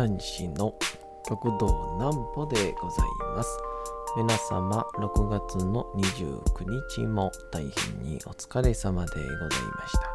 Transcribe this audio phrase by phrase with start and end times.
[0.00, 0.74] 講談師の
[1.28, 3.06] 極道南歩でござい
[3.36, 3.58] ます。
[4.16, 6.40] 皆様、6月の29
[6.96, 10.10] 日も大変にお疲れ様でございました。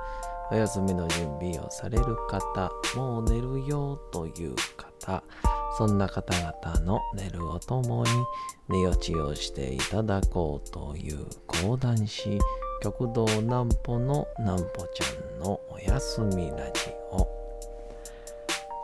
[0.51, 5.23] お休みの準備をされる方、もう寝るよという方、
[5.77, 8.09] そんな方々の寝るをともに
[8.69, 12.39] 寝落ちをしていただこうという講談師、
[12.81, 17.44] 極道南歩の南歩ちゃんのおやすみラジオ。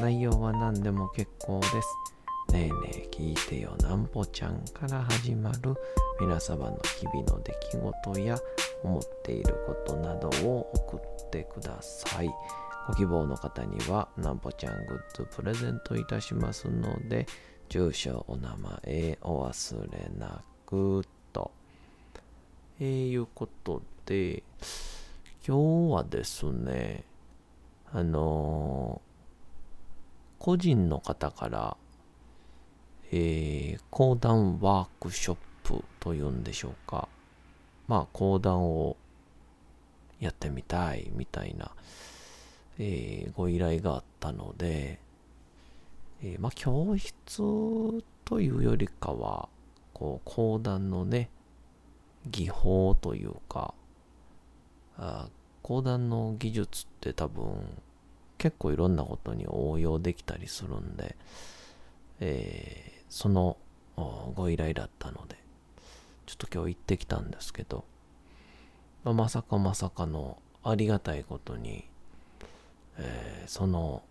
[0.00, 2.52] 内容は何でも結構です。
[2.52, 2.72] ねえね
[3.04, 5.74] え聞いてよなんぽちゃんから始まる
[6.20, 8.38] 皆様の日々の出来事や
[8.84, 12.30] 思っていることなどを送ってください。
[12.86, 17.26] ご希望の方にはなんぽちゃんグッズプレゼントいたしますので、
[17.68, 21.50] 住所、お名前お忘れなくと。
[22.78, 24.44] えー、いうことで、
[25.44, 27.02] 今日はですね、
[27.92, 29.07] あのー
[30.38, 31.76] 個人の方から、
[33.10, 37.08] えー、講談ワークショップというんでしょうか。
[37.86, 38.96] まあ、講談を
[40.20, 41.70] やってみたいみたいな、
[42.78, 45.00] えー、ご依頼があったので、
[46.22, 47.14] えー、まあ、教室
[48.24, 49.48] というよりかは、
[49.94, 51.30] こう、講談のね、
[52.26, 53.74] 技法というか、
[54.98, 55.28] あ
[55.62, 57.44] 講談の技術って多分、
[58.38, 61.16] 結構いろんなことに応用できたりするんで、
[62.20, 63.56] えー、その
[64.34, 65.36] ご依頼だったので、
[66.26, 67.84] ちょっと今日行ってきたんですけど、
[69.04, 71.84] まあ、まさかまさかのありがたいことに、
[72.96, 74.02] えー、その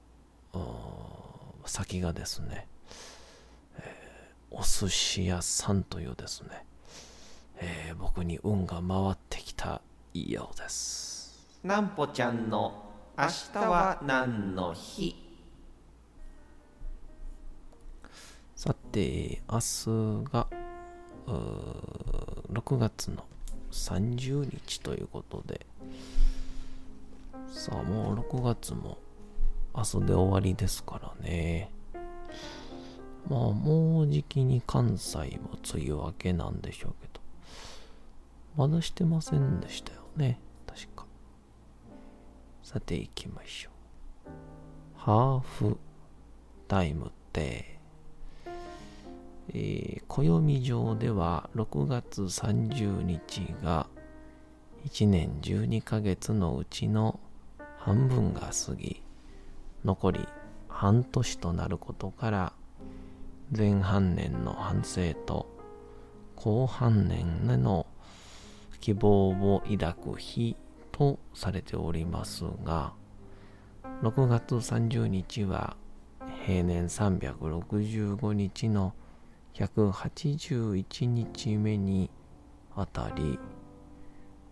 [1.66, 2.68] 先がですね、
[3.78, 6.66] えー、お寿司屋さんというですね、
[7.60, 9.82] えー、僕に運が回ってきた
[10.14, 11.48] ようです。
[11.64, 12.87] なんぽちゃんの
[13.20, 15.16] 明日は何の日？
[18.56, 20.46] さて、明日が、
[21.26, 23.26] 6月の
[23.72, 25.66] 30日ということで、
[27.52, 29.00] さあ、もう6月も
[29.76, 31.72] 明日で終わりですからね。
[33.28, 37.20] まあ、もうじきに関西も梅雨明けなんでしょうけど、
[38.56, 40.40] まだしてませんでしたよね、
[42.68, 43.70] さて行きましょ
[44.26, 44.30] う。
[44.98, 45.78] ハーフ
[46.68, 47.80] タイムって、
[49.54, 53.88] えー、暦上では6月30日が
[54.86, 57.22] 1年12ヶ月のうちの
[57.78, 59.02] 半分が過ぎ、
[59.86, 60.28] 残り
[60.68, 62.54] 半年となることから、
[63.58, 65.48] 前半年の反省と
[66.36, 67.88] 後半年での
[68.82, 70.58] 希望を抱く日
[70.98, 72.94] とされておりますが、
[74.02, 75.78] 6月30日は
[76.46, 78.94] 平年365日の
[79.54, 82.10] 181日目に
[82.76, 83.40] あたり、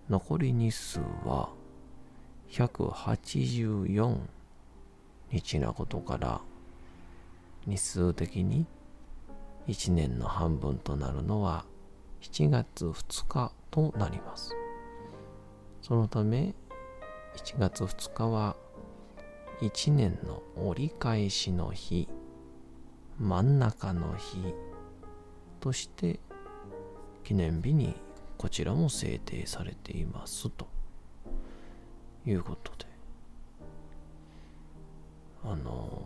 [0.07, 1.49] 残り日数は
[2.51, 4.17] 184
[5.31, 6.41] 日なことから、
[7.65, 8.67] 日数的に
[9.67, 11.65] 1年の半分となるのは
[12.21, 14.55] 7月2日となります。
[15.87, 16.55] そのため、
[17.35, 18.55] 1月2日は、
[19.61, 22.09] 1年の折り返しの日、
[23.19, 24.39] 真ん中の日
[25.59, 26.19] として、
[27.23, 27.93] 記念日に
[28.35, 30.65] こちらも制定されていますと
[32.25, 32.87] いうことで、
[35.43, 36.01] あの、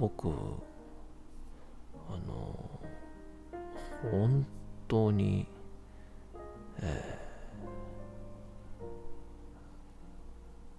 [0.00, 0.32] 僕、あ
[2.26, 2.80] の、
[4.10, 4.44] 本
[4.88, 5.46] 当に、
[6.82, 7.18] え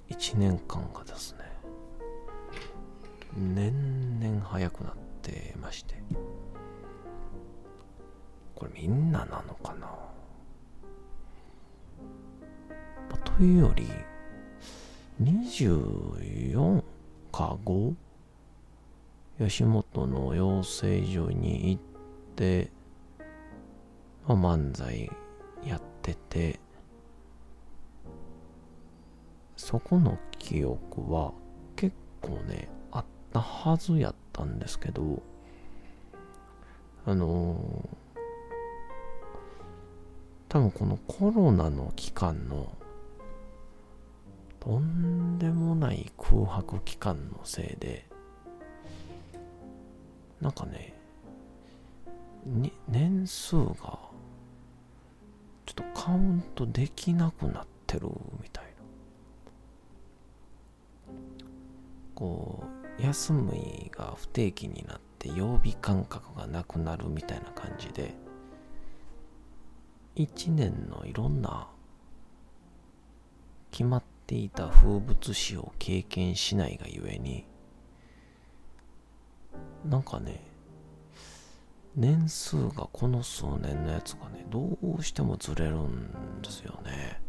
[0.09, 1.39] ー、1年間がですね
[3.36, 6.01] 年々早くなってまして。
[8.56, 9.88] これみんななのかな？
[13.24, 13.88] というより
[15.19, 16.83] 24
[17.31, 17.94] か5
[19.39, 21.81] 吉本の養成所に行っ
[22.36, 22.69] て
[24.27, 25.09] まあ、漫才
[26.01, 26.59] ってて、
[29.56, 31.31] そこの記憶は
[31.75, 35.21] 結構ね、あったはずやったんですけど、
[37.06, 37.88] あのー、
[40.50, 42.68] 多分このコロナの期間の
[44.59, 48.07] とんでもない空白期間のせいで、
[50.42, 50.95] なんかね、
[52.88, 54.11] 年数が
[55.73, 58.09] ちょっとカウントできなくなってる
[58.44, 58.71] みたいな。
[62.13, 62.65] こ
[63.00, 68.13] う、休みが不定期になって曜日感覚がなくなるみたいな感じで、
[70.13, 71.69] 一年のいろんな
[73.71, 77.45] 決まっていた風物詩を経験しないがゆえに
[79.85, 80.50] なんかね
[81.95, 87.19] 年数がこの数年のやつがねどうしてもずれるんですよね。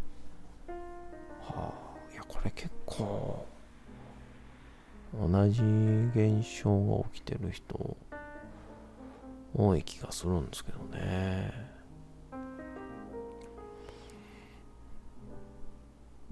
[1.41, 3.45] はあいやこれ結構
[5.21, 5.61] 同じ
[6.15, 7.97] 現象が起きてる人
[9.55, 11.53] 多い気がするんですけどね。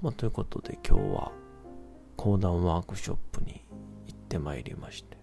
[0.00, 1.32] まあ、ということで今日は
[2.16, 3.62] 講談ワークショップに
[4.06, 5.19] 行ってまいりまして、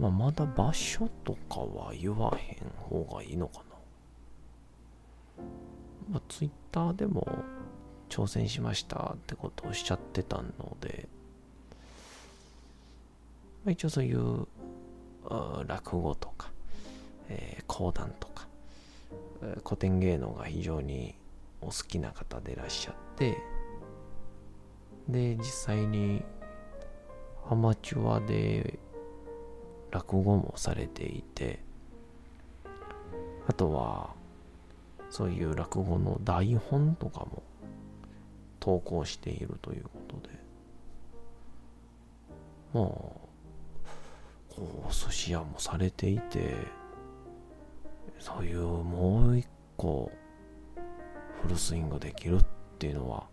[0.00, 2.58] まあ、まだ場所とかは言わへん
[2.88, 5.44] 方がいいのかな。
[6.12, 7.26] まあ、ツイッターでも
[8.08, 11.06] 挑戦しましたってことをしちゃってたので、
[13.64, 14.46] まあ、一応そういう
[15.66, 16.50] 落語とか、
[17.28, 18.48] えー、講談とか、
[19.42, 21.14] えー、古典芸能が非常に
[21.60, 23.36] お好きな方でいらっしゃって
[25.08, 26.22] で実際に
[27.50, 28.78] アマチュアで
[29.90, 31.60] 落語もされていて
[33.46, 34.10] あとは
[35.10, 37.42] そういう落語の台本とかも
[38.60, 40.40] 投稿しているということで。
[42.72, 42.84] まあ
[44.50, 46.54] こうお寿司屋もされていて
[48.18, 49.46] そういうもう一
[49.76, 50.10] 個
[51.42, 52.44] フルスイングできるっ
[52.78, 53.26] ていうのは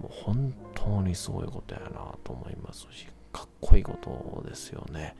[0.00, 5.16] もう本当にすごいことやなと思いますしかっこいいことですよね。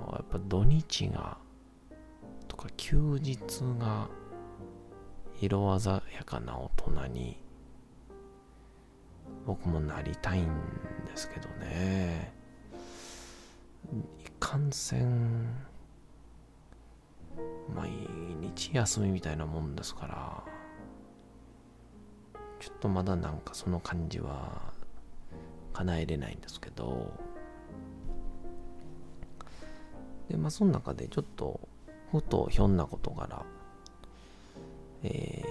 [0.00, 1.38] やっぱ土日が
[2.48, 3.38] とか休日
[3.78, 4.08] が
[5.40, 7.40] 色鮮やかな大人に
[9.46, 10.46] 僕もなりたいん
[11.06, 12.32] ですけどね。
[13.92, 15.66] いかんせん
[17.74, 17.90] 毎
[18.40, 20.44] 日休みみたいなもんですから
[22.60, 24.72] ちょっとまだなんかその感じは
[25.74, 27.12] 叶えれないんですけど。
[30.28, 31.60] でまあその中でちょっと
[32.10, 33.44] ふとひょんなことから、
[35.02, 35.42] え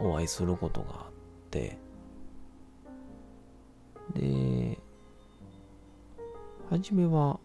[0.00, 1.12] ー、お会いすることがあっ
[1.50, 1.78] て
[4.14, 4.78] で
[6.70, 7.38] 初めは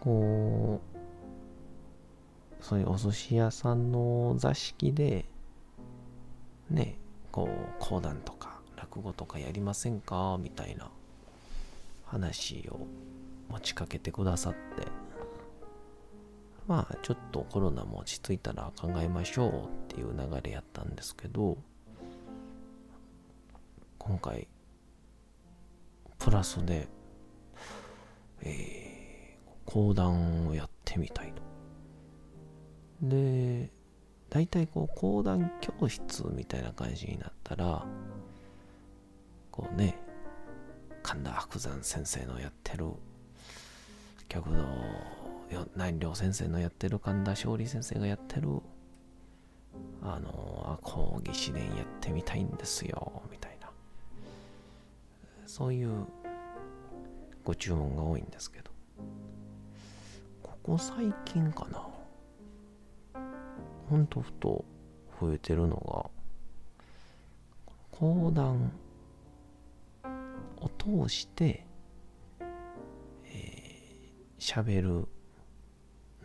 [0.00, 5.24] こうそういうお寿司屋さんの座敷で
[6.70, 6.96] ね
[7.30, 10.38] こう講談とか落語とかやりませんか？
[10.40, 10.88] みたいな
[12.06, 12.86] 話を
[13.48, 14.58] 持ちかけてくださって。
[16.66, 21.56] まあちょっとコロナも落ち着いたら考えましょうっていう流れやったんですけど
[23.98, 24.46] 今回
[26.18, 26.88] プラスで
[28.42, 31.42] えー、講談をやってみたいと。
[33.02, 33.70] で
[34.30, 37.86] 大体こう講談教室みたいな感じになったら
[39.50, 39.96] こうね
[41.02, 42.86] 神田伯山先生のやってる
[44.28, 44.64] 極道
[45.74, 48.60] 南陵先生のやってる神田勝利先生がやってる
[50.02, 53.70] あの講義試練やってみたいんですよみたいな。
[55.46, 56.06] そういう
[57.42, 58.70] ご注文が多いんですけど。
[60.42, 61.88] ここ最近かな。
[63.88, 64.64] ほんとふと
[65.18, 66.10] 増えてるのが
[67.90, 68.72] 講談
[70.60, 71.66] を通して
[74.38, 75.08] 喋、る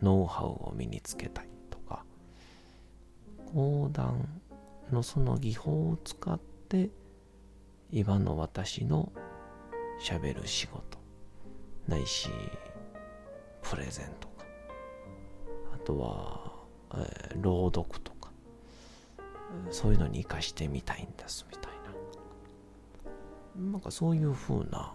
[0.02, 2.04] ノウハウを身につけたいとか
[3.52, 4.28] 講談
[4.90, 6.90] のその技法を使って
[7.90, 9.12] 今の私の
[10.02, 10.98] 喋る仕事
[11.86, 12.28] ないし
[13.62, 14.44] プレゼントか
[15.74, 16.54] あとは
[16.96, 18.30] えー、朗読とか
[19.70, 21.72] そういうのに生かしてみたいんですみたい
[23.64, 23.72] な。
[23.72, 24.94] なんかそういうふうな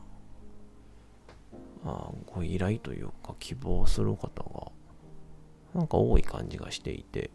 [1.86, 4.71] あご依頼というか希望する方が
[5.74, 7.31] なんか多い感じがしていて。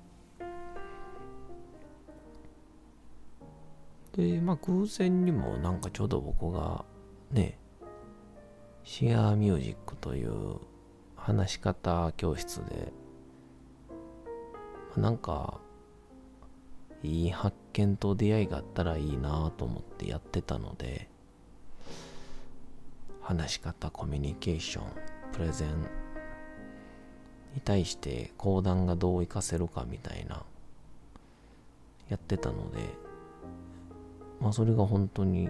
[4.17, 6.85] でまあ偶然にもなんかちょうど僕が
[7.35, 7.59] ね、
[8.85, 10.59] シェアーミュージックという
[11.17, 12.93] 話し方教室で、
[14.97, 15.59] なんか、
[17.03, 21.11] いい発見と出会いがあったらいいなと思ってやってたので、
[23.25, 24.85] 話し方、コミュニケーション、
[25.33, 25.69] プレゼン
[27.55, 30.45] に対して講談がどう活かせるかみたいな、
[32.11, 32.81] やってたので、
[34.41, 35.49] まあそれが本当に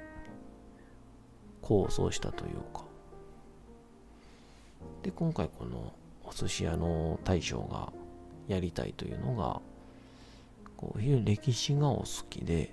[1.63, 2.85] 構想したというか。
[5.03, 7.93] で、今回このお寿司屋の大将が
[8.47, 9.61] やりたいというのが、
[10.77, 12.73] こういう歴史がお好きで、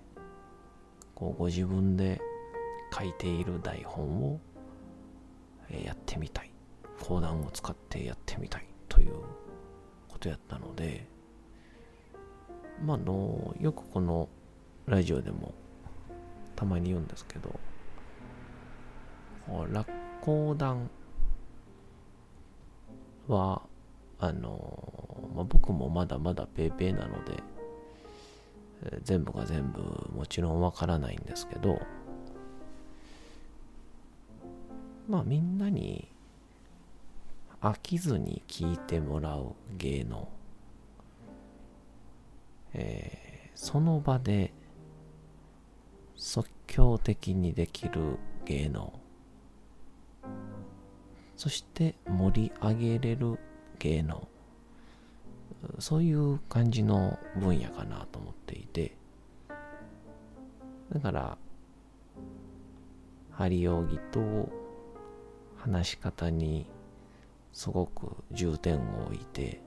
[1.16, 2.22] こうご自分で
[2.96, 4.40] 書いている台本を
[5.86, 6.52] やってみたい。
[7.02, 9.14] 講談を使ってやってみたいという
[10.08, 11.08] ことやったので、
[12.86, 14.30] まあの、よくこの
[14.86, 15.54] ラジオでも
[16.56, 17.60] たまに言うんですけど、
[19.72, 20.90] 落講談
[23.28, 23.64] は、
[24.20, 27.44] あの、まあ、僕もまだまだペーペーなので、
[29.04, 29.82] 全部が全部
[30.16, 31.80] もちろんわからないんですけど、
[35.12, 36.08] まあみんなに
[37.62, 40.30] 飽きずに聞いてもらう芸能、
[42.74, 44.54] えー、その場で
[46.16, 48.94] 即興的にできる芸能。
[51.36, 53.38] そして盛り上げれる
[53.80, 54.30] 芸能。
[55.80, 58.96] そういう感じの分野かなと思っていて。
[60.94, 61.38] だから
[63.32, 64.61] 張扇と
[65.62, 66.66] 話し方に
[67.54, 69.62] すごく重点を置いて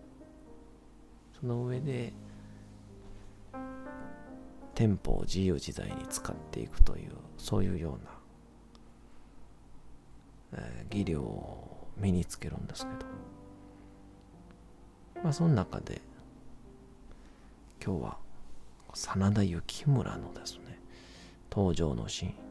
[1.40, 2.12] その上で
[4.74, 7.98] テンポを自由自在に使っていくというそういうよ
[10.52, 13.14] うな、えー、技量を身につけるんですけど。
[15.24, 16.02] まあその中で
[17.82, 18.18] 今日は
[18.92, 20.78] 真田幸村のですね
[21.50, 22.43] 登場のシーン。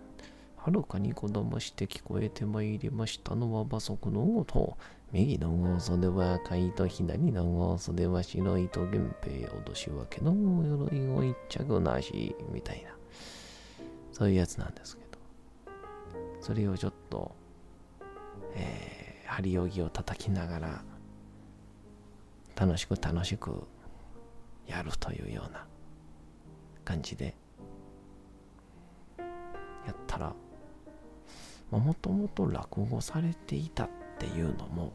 [0.64, 4.78] はるかに子供して聞こえてまいりましたのは馬足の音。
[5.12, 12.92] 右のゴー袖は赤いと左のゴー袖は白いと源平脅し分けの鎧を一着なし、みたいな。
[14.14, 15.20] そういうやつなんですけど。
[16.40, 17.36] それをちょっと、
[18.56, 20.84] えー、針扇を叩きながら、
[22.56, 23.68] 楽しく楽しく
[24.66, 25.68] やるというような
[26.86, 27.36] 感じで
[29.18, 30.34] やったら
[31.80, 33.90] もともと落語されていたっ
[34.20, 34.94] ていうのも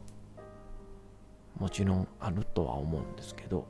[1.59, 3.67] もちろんあるとは思うんですけど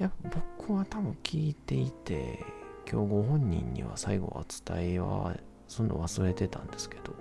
[0.00, 0.10] いや
[0.58, 2.40] 僕は多分聞いていて
[2.90, 5.36] 今日ご本人には最後は伝えは
[5.68, 7.14] するの忘れてたんですけど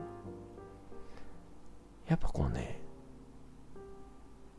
[2.08, 2.82] やっぱこうね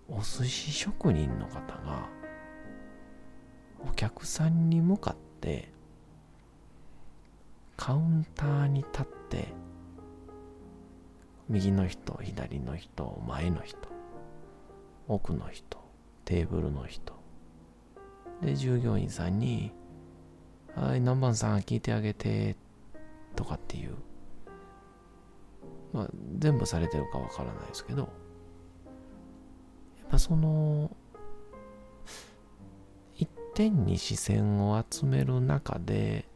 [0.09, 2.09] お寿司職人の方が
[3.81, 5.73] お客さんに向かって
[7.85, 9.49] カウンターに立って
[11.49, 13.77] 右の人左の人前の人
[15.09, 15.79] 奥の人
[16.25, 17.13] テーブルの人。
[18.41, 19.73] で従業員さんに
[20.77, 22.57] 「はい何番さん聞いてあげて」
[23.35, 23.97] とかっていう
[25.93, 26.09] まあ
[26.39, 28.09] 全部されてるかわからないですけどやっ
[30.09, 30.97] ぱその
[33.17, 36.31] 一点に視線を集める中で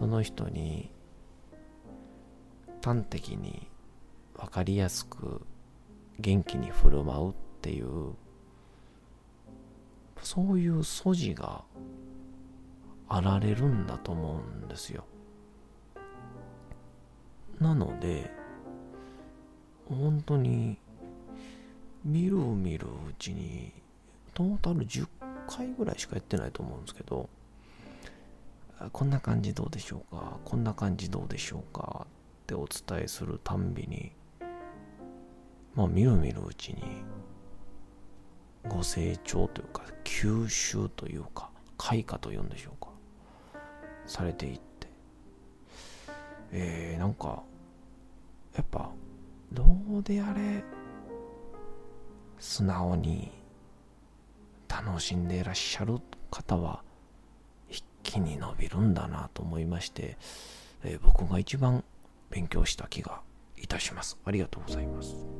[0.00, 0.90] その人に
[2.82, 3.68] 端的に
[4.34, 5.42] 分かりやすく
[6.18, 8.14] 元気に振る舞うっていう
[10.22, 11.64] そういう素地が
[13.10, 15.04] あられるんだと思うんですよ。
[17.60, 18.30] なので
[19.86, 20.78] 本当に
[22.06, 23.70] 見る見るうちに
[24.32, 25.06] トータル10
[25.46, 27.28] 回ぐらいしかやってないと思うんですけど
[28.92, 30.38] こんな感じどうでしょうか？
[30.44, 32.06] こんな感じどうでしょうか？
[32.06, 34.12] ってお伝えするたんびに
[35.74, 36.82] まあみるみるうちに
[38.68, 42.90] ご成長というか吸収というか開花というんでしょうか？
[44.06, 44.88] されていって。
[46.52, 47.42] えー、なんか
[48.56, 48.90] やっぱ
[49.52, 49.64] ど
[49.98, 50.64] うであれ
[52.38, 53.30] 素直に
[54.68, 55.98] 楽しんでいらっしゃる
[56.30, 56.82] 方は
[58.10, 60.18] 気に伸びるんだなと思いまして、
[60.82, 61.84] えー、僕が一番
[62.30, 63.20] 勉強した気が
[63.56, 64.18] いたします。
[64.24, 65.39] ありがとうございます。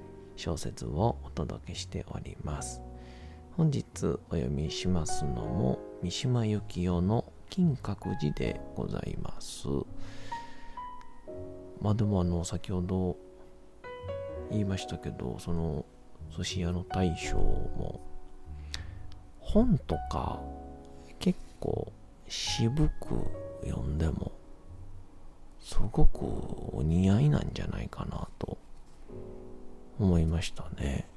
[0.41, 2.81] 小説をお届けしております。
[3.55, 3.85] 本日
[4.29, 9.67] お読みしますのも三島由紀夫の金閣寺でございます。
[11.79, 13.17] まあでもあの先ほど
[14.49, 15.85] 言いましたけどその
[16.35, 18.01] 寿司屋の大将も
[19.39, 20.39] 本とか
[21.19, 21.93] 結構
[22.27, 24.31] 渋く読んでも
[25.59, 26.25] すごく
[26.75, 28.57] お似合いなんじゃないかなと
[30.01, 31.07] 思いましたね。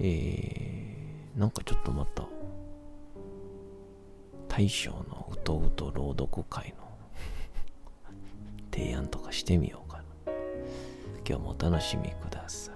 [0.00, 2.24] えー、なんかちょっとまた
[4.48, 6.88] 大将のうとうと朗読会の
[8.74, 10.04] 提案とかしてみようかな。
[11.28, 12.74] 今日もお楽しみください。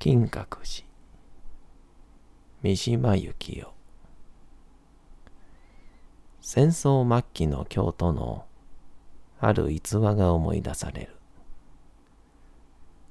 [0.00, 0.85] 金閣寺
[2.66, 3.72] 三島由紀夫。
[6.40, 8.44] 戦争末期の京都の
[9.38, 11.14] ある逸話が思い出される。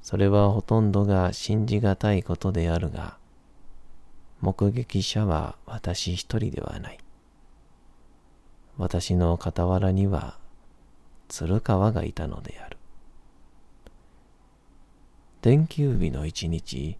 [0.01, 3.17] それはほとんどが信じがたいことであるが
[4.41, 6.97] 目撃者は私一人ではない。
[8.77, 10.37] 私の傍らには
[11.29, 12.77] 鶴川がいたのである。
[15.41, 16.97] 天休日の一日、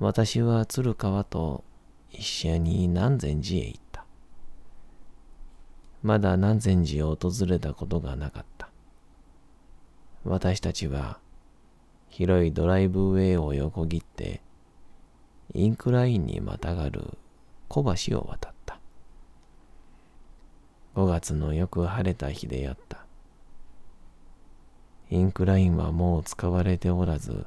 [0.00, 1.64] 私は鶴川と
[2.10, 4.04] 一緒に南禅寺へ行った。
[6.02, 8.68] まだ南禅寺を訪れたことがなかった。
[10.24, 11.18] 私たちは
[12.08, 14.40] 広いドライブウェイを横切って
[15.54, 17.16] インクラインにまたがる
[17.68, 18.78] 小橋を渡った。
[20.94, 23.04] 5月のよく晴れた日であった。
[25.10, 27.46] インクラインはもう使われておらず、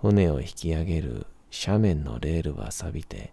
[0.00, 3.32] 船を引き上げる斜面のレールは錆びて、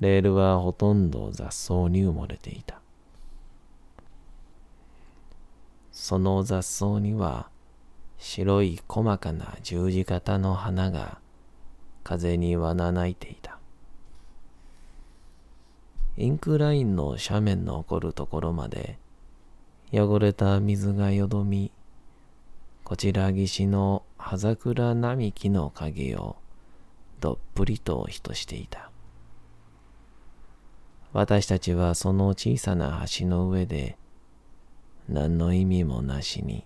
[0.00, 2.80] レールはほとんど雑草に埋もれていた。
[5.92, 7.50] その雑草には
[8.18, 11.18] 白い細かな十字型の花が
[12.04, 13.58] 風にわな泣いていた。
[16.16, 18.98] インクラインの斜面の起こるところまで
[19.92, 21.70] 汚れた水がよどみ、
[22.84, 26.36] こちら岸の葉桜並木の影を
[27.20, 28.90] どっぷりと人していた。
[31.12, 33.96] 私たちはその小さな橋の上で
[35.08, 36.64] 何の意味もなしに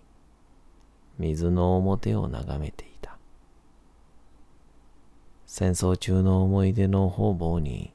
[1.19, 3.17] 水の表を眺めていた。
[5.47, 7.93] 戦争中の思い出の方々に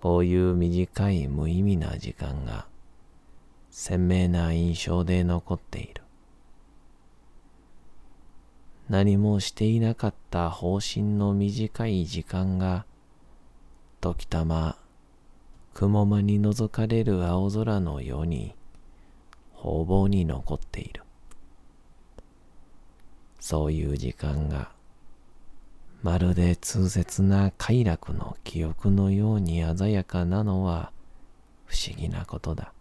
[0.00, 2.66] こういう短い無意味な時間が
[3.70, 6.05] 鮮明な印象で残っている。
[8.88, 12.86] 何もしていなかった方針の短い時間が、
[14.00, 14.78] 時たま、
[15.74, 18.54] 雲間に覗かれる青空のように、
[19.52, 21.02] 方々に残っている。
[23.40, 24.70] そういう時間が、
[26.02, 30.92] まるで痛切な快楽の記憶のように鮮やかなのは
[31.64, 32.72] 不思議なことだ。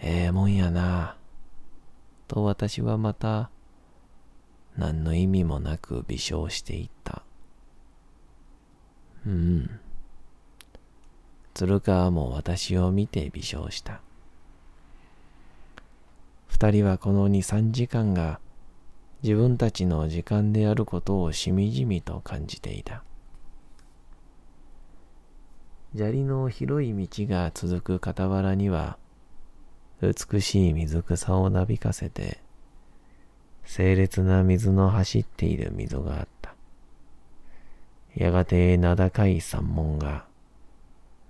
[0.00, 1.19] ええもんやな。
[2.30, 3.50] と私はまた
[4.76, 7.24] 何の意味もなく微笑していった。
[9.26, 9.80] うん。
[11.54, 14.00] 鶴川も私を見て微笑した。
[16.46, 18.38] 二人はこの二三時間が
[19.24, 23.02] 自分たちの時間であることをしみじみと感じていた。
[25.96, 28.98] 砂利の広い道が続く傍らには
[30.00, 32.38] 美しい水草をなびかせて、
[33.66, 36.54] 清烈な水の走っている溝があった。
[38.14, 40.24] やがて名高い山門が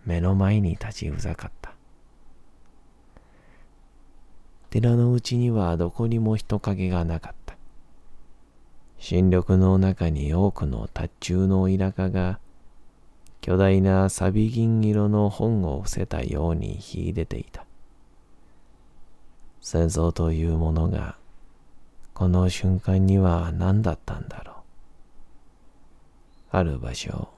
[0.07, 1.75] 目の前に立ちふざかった。
[4.71, 7.57] 寺のうちにはどこにも人影がなかった。
[8.99, 12.39] 新緑の中に多くの達中のイラカが
[13.41, 17.65] 巨大なサビ銀色の本を伏せたように秀でていた。
[19.61, 21.17] 戦争というものが
[22.15, 24.57] この瞬間には何だったんだろう。
[26.53, 27.29] ある場所、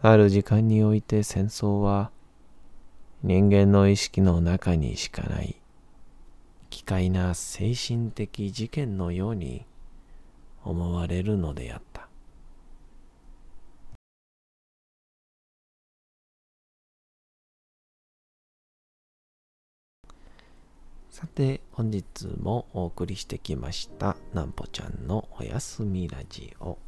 [0.00, 2.10] ある時間において戦争は
[3.22, 5.56] 人間の意識の中にしかない
[6.70, 9.64] 奇怪な精神的事件のように
[10.64, 11.87] 思われるのであった。
[21.18, 26.78] さて、本日もお送りしてきました、なんぽちゃんのおやすみラジオ。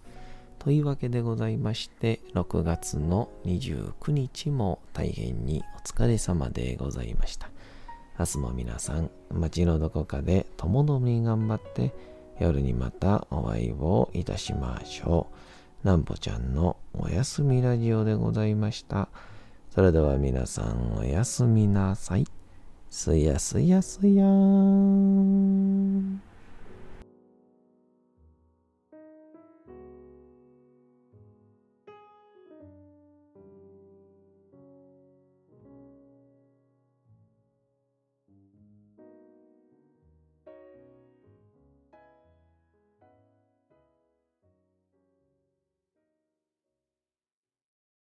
[0.61, 7.51] というわけでございまして、6月の29日も大変にお疲れ様でございました。
[8.21, 11.93] 明日も皆さん、街のどこかで共々に頑張って、
[12.39, 15.27] 夜にまたお会いをいたしましょ
[15.83, 15.87] う。
[15.89, 19.09] なんぽちゃんのおやすみラジオでございました。
[19.75, 22.25] それでは皆さんおやすみなさい。
[22.91, 26.21] すやすやすやーん。